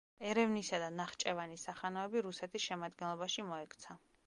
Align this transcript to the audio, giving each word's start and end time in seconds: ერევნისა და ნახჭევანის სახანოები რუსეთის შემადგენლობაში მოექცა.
ერევნისა 0.27 0.79
და 0.83 0.87
ნახჭევანის 0.99 1.67
სახანოები 1.69 2.25
რუსეთის 2.29 2.67
შემადგენლობაში 2.71 3.49
მოექცა. 3.53 4.01